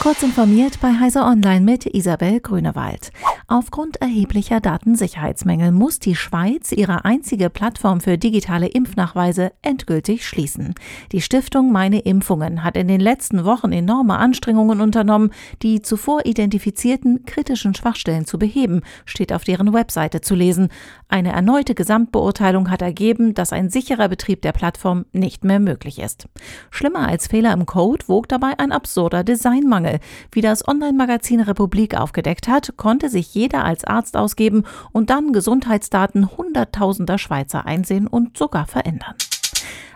[0.00, 3.10] Kurz informiert bei Heise Online mit Isabel Grünewald.
[3.48, 10.74] Aufgrund erheblicher Datensicherheitsmängel muss die Schweiz ihre einzige Plattform für digitale Impfnachweise endgültig schließen.
[11.10, 15.32] Die Stiftung Meine Impfungen hat in den letzten Wochen enorme Anstrengungen unternommen,
[15.62, 20.68] die zuvor identifizierten kritischen Schwachstellen zu beheben, steht auf deren Webseite zu lesen.
[21.08, 26.28] Eine erneute Gesamtbeurteilung hat ergeben, dass ein sicherer Betrieb der Plattform nicht mehr möglich ist.
[26.70, 29.87] Schlimmer als Fehler im Code wog dabei ein absurder Designmangel.
[29.88, 30.00] Mangel.
[30.32, 36.36] Wie das Online-Magazin Republik aufgedeckt hat, konnte sich jeder als Arzt ausgeben und dann Gesundheitsdaten
[36.36, 39.14] hunderttausender Schweizer einsehen und sogar verändern.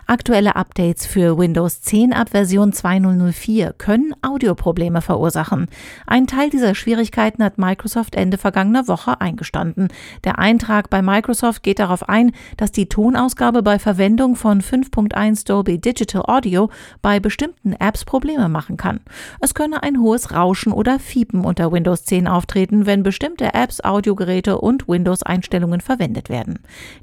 [0.05, 5.67] Aktuelle Updates für Windows 10 ab Version 2004 können Audioprobleme verursachen.
[6.05, 9.87] Ein Teil dieser Schwierigkeiten hat Microsoft Ende vergangener Woche eingestanden.
[10.25, 15.79] Der Eintrag bei Microsoft geht darauf ein, dass die Tonausgabe bei Verwendung von 5.1 Dolby
[15.79, 16.69] Digital Audio
[17.01, 18.99] bei bestimmten Apps Probleme machen kann.
[19.39, 24.59] Es könne ein hohes Rauschen oder Fiepen unter Windows 10 auftreten, wenn bestimmte Apps, Audiogeräte
[24.59, 26.59] und Windows-Einstellungen verwendet werden.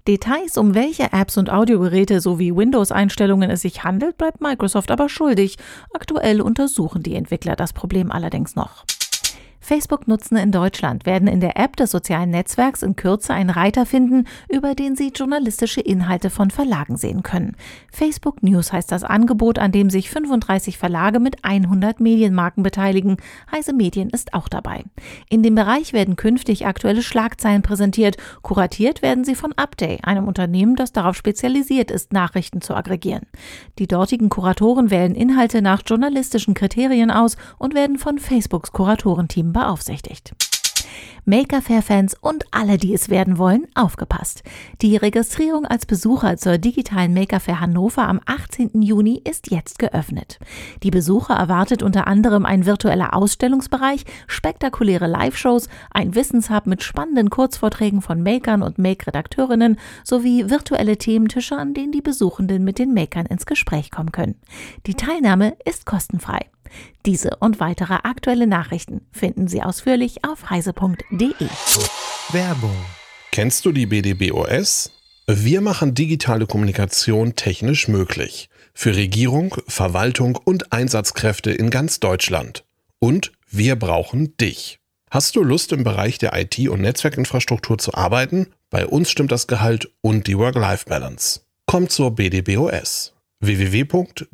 [0.07, 5.08] Details, um welche Apps und Audiogeräte sowie Windows Einstellungen es sich handelt, bleibt Microsoft aber
[5.08, 5.56] schuldig.
[5.92, 8.84] Aktuell untersuchen die Entwickler das Problem allerdings noch.
[9.61, 14.27] Facebook-Nutzende in Deutschland werden in der App des sozialen Netzwerks in Kürze einen Reiter finden,
[14.48, 17.56] über den sie journalistische Inhalte von Verlagen sehen können.
[17.92, 23.19] Facebook News heißt das Angebot, an dem sich 35 Verlage mit 100 Medienmarken beteiligen.
[23.52, 24.84] Heise Medien ist auch dabei.
[25.28, 28.17] In dem Bereich werden künftig aktuelle Schlagzeilen präsentiert.
[28.42, 33.27] Kuratiert werden sie von Upday, einem Unternehmen, das darauf spezialisiert ist, Nachrichten zu aggregieren.
[33.78, 40.33] Die dortigen Kuratoren wählen Inhalte nach journalistischen Kriterien aus und werden von Facebooks Kuratorenteam beaufsichtigt.
[41.27, 44.42] Maker Fair Fans und alle, die es werden wollen, aufgepasst.
[44.80, 48.80] Die Registrierung als Besucher zur digitalen Maker Fair Hannover am 18.
[48.80, 50.39] Juni ist jetzt geöffnet.
[50.83, 58.00] Die Besucher erwartet unter anderem ein virtueller Ausstellungsbereich, spektakuläre Live-Shows, ein Wissenshub mit spannenden Kurzvorträgen
[58.00, 63.45] von Makern und Make-Redakteurinnen sowie virtuelle Thementische, an denen die Besuchenden mit den Makern ins
[63.45, 64.36] Gespräch kommen können.
[64.86, 66.46] Die Teilnahme ist kostenfrei.
[67.07, 71.48] Diese und weitere aktuelle Nachrichten finden Sie ausführlich auf heise.de.
[72.33, 72.77] Werbung.
[73.33, 74.92] Kennst du die BDBOS?
[75.27, 78.48] Wir machen digitale Kommunikation technisch möglich.
[78.75, 82.64] Für Regierung, Verwaltung und Einsatzkräfte in ganz Deutschland.
[82.98, 84.80] Und wir brauchen dich.
[85.11, 88.48] Hast du Lust im Bereich der IT- und Netzwerkinfrastruktur zu arbeiten?
[88.70, 91.41] Bei uns stimmt das Gehalt und die Work-Life-Balance.
[91.67, 94.30] Komm zur BDBOS www.bdbos.de